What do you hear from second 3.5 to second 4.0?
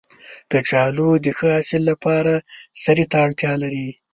لري